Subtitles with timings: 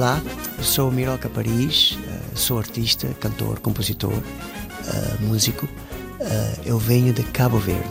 [0.00, 0.18] Olá,
[0.62, 5.66] sou Miroca Paris, eh, sou artista, cantor, compositor, uh, músico.
[5.66, 7.84] Uh, eu venho de Cabo Verde.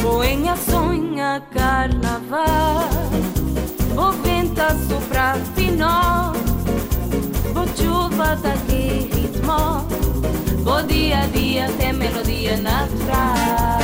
[0.00, 2.88] Boenha sonha carnaval,
[3.94, 6.32] o vento sopra finó,
[7.50, 9.86] o chuva daqui ritmo,
[10.64, 13.83] o dia a dia tem melodia natural.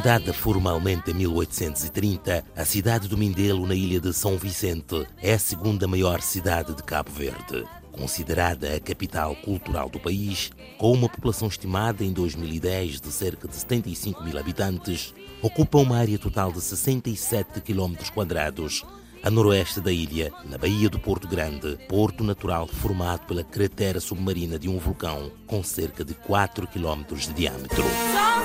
[0.00, 5.38] Fundada formalmente em 1830, a cidade do Mindelo, na ilha de São Vicente, é a
[5.38, 7.66] segunda maior cidade de Cabo Verde.
[7.92, 13.54] Considerada a capital cultural do país, com uma população estimada em 2010 de cerca de
[13.54, 18.82] 75 mil habitantes, ocupa uma área total de 67 km quadrados
[19.22, 24.58] a noroeste da ilha, na Baía do Porto Grande, porto natural formado pela cratera submarina
[24.58, 27.82] de um vulcão com cerca de 4 km de diâmetro.
[28.12, 28.40] São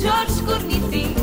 [0.00, 1.14] Jorge Corniti,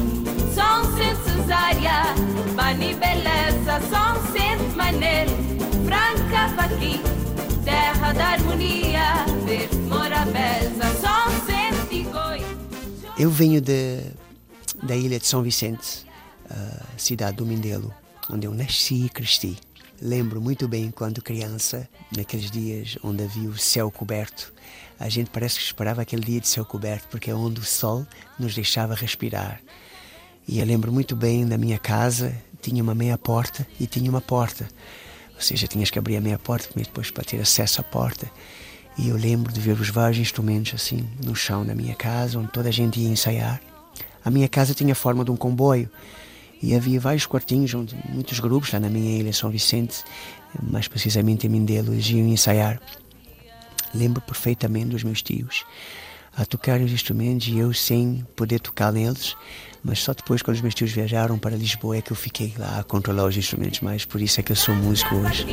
[0.54, 2.14] São Cesária,
[2.56, 5.28] Bani Beleza, São Manel,
[5.86, 7.00] Franca Faqui,
[7.64, 11.28] terra da harmonia, verde Morabeza, São
[13.18, 14.04] Eu venho de,
[14.84, 16.07] da ilha de São Vicente,
[16.98, 17.94] cidade do Mindelo,
[18.30, 19.58] onde eu nasci e cresci.
[20.02, 24.54] Lembro muito bem quando criança, naqueles dias onde havia o céu coberto,
[25.00, 28.06] a gente parece que esperava aquele dia de céu coberto, porque é onde o sol
[28.38, 29.62] nos deixava respirar.
[30.48, 34.22] E eu lembro muito bem da minha casa, tinha uma meia porta e tinha uma
[34.22, 34.68] porta.
[35.36, 38.30] Ou seja, tinhas que abrir a meia porta depois para ter acesso à porta.
[38.98, 42.52] E eu lembro de ver os vários instrumentos assim no chão da minha casa, onde
[42.52, 43.62] toda a gente ia ensaiar.
[44.26, 45.90] A minha casa tinha a forma de um comboio
[46.62, 50.04] e havia vários quartinhos onde muitos grupos, lá na minha ilha São Vicente,
[50.62, 52.80] mais precisamente em Mindelo, iam ensaiar.
[53.94, 55.66] Lembro perfeitamente dos meus tios
[56.38, 59.36] a tocar os instrumentos e eu sem poder tocar neles,
[59.84, 62.80] mas só depois quando os meus tios viajaram para Lisboa é que eu fiquei lá
[62.80, 65.48] a controlar os instrumentos mais, por isso é que eu sou músico hoje.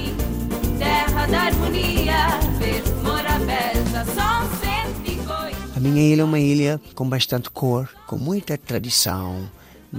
[5.75, 9.49] A minha ilha é uma ilha com bastante cor, com muita tradição,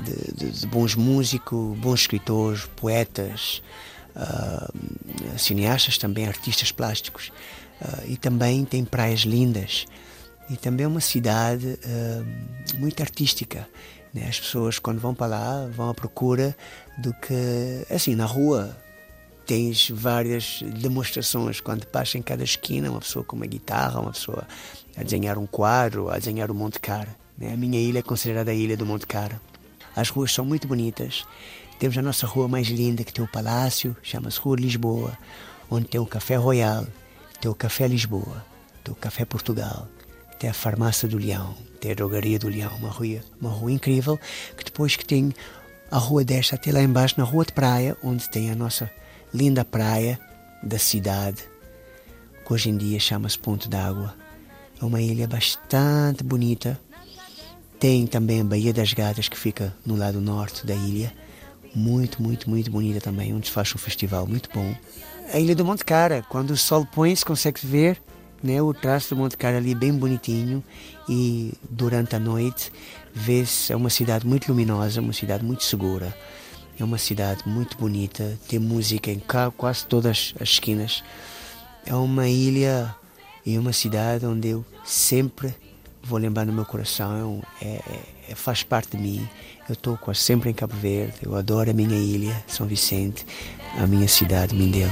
[0.04, 3.62] de, de, de bons músicos, bons escritores, poetas,
[4.16, 7.32] uh, cineastas também, artistas plásticos.
[7.82, 9.86] Uh, e também tem praias lindas.
[10.50, 13.68] E também é uma cidade uh, muito artística.
[14.14, 14.28] Né?
[14.28, 16.56] As pessoas, quando vão para lá, vão à procura
[16.98, 17.86] do que.
[17.90, 18.76] Assim, na rua,
[19.46, 24.48] tens várias demonstrações quando passa em cada esquina uma pessoa com uma guitarra, uma pessoa
[24.98, 27.16] a desenhar um quadro, a desenhar o Monte Cara.
[27.38, 27.54] Né?
[27.54, 29.40] A minha ilha é considerada a ilha do Monte Cara.
[29.96, 31.26] As ruas são muito bonitas.
[31.80, 35.18] Temos a nossa rua mais linda, que tem o palácio, chama-se Rua Lisboa,
[35.70, 36.86] onde tem o Café Royal,
[37.40, 38.46] tem o Café Lisboa,
[38.84, 39.88] tem o Café Portugal,
[40.40, 44.20] tem a Farmácia do Leão, tem a Drogaria do Leão, uma rua, uma rua incrível,
[44.58, 45.34] que depois que tem
[45.92, 48.90] a rua desta até lá embaixo, na Rua de Praia, onde tem a nossa
[49.34, 50.20] linda praia
[50.64, 51.44] da cidade,
[52.46, 54.16] que hoje em dia chama-se Ponto d'Água.
[54.82, 56.80] É uma ilha bastante bonita,
[57.80, 61.14] tem também a Baía das Gatas, que fica no lado norte da ilha.
[61.74, 64.74] Muito, muito, muito bonita também, onde faz um festival muito bom.
[65.34, 68.02] A Ilha do Monte Cara, quando o sol põe, se consegue ver
[68.42, 70.64] né, o traço do Monte Cara ali bem bonitinho
[71.10, 72.72] e durante a noite
[73.14, 76.16] vê-se é uma cidade muito luminosa, uma cidade muito segura.
[76.80, 79.22] É uma cidade muito bonita, tem música em
[79.58, 81.04] quase todas as esquinas.
[81.86, 82.94] É uma ilha
[83.46, 85.56] e uma cidade onde eu sempre
[86.06, 88.00] vou lembrar no meu coração, é, é,
[88.30, 89.28] é, faz parte de mim.
[89.68, 93.26] Eu estou quase sempre em Cabo Verde, eu adoro a minha ilha, São Vicente,
[93.78, 94.92] a minha cidade, Mindelo.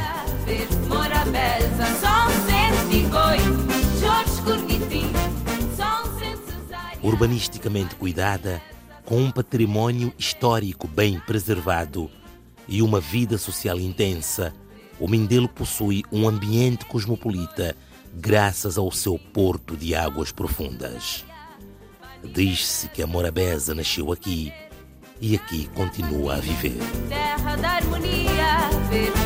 [7.04, 8.62] Urbanisticamente cuidada,
[9.06, 12.10] com um património histórico bem preservado
[12.68, 14.54] e uma vida social intensa,
[15.00, 17.76] o Mindelo possui um ambiente cosmopolita
[18.14, 21.26] graças ao seu porto de águas profundas.
[22.24, 24.54] Diz-se que a Morabeza nasceu aqui
[25.20, 26.78] e aqui continua a viver.
[27.10, 29.23] Terra da harmonia, verde